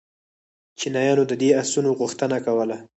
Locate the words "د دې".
1.27-1.49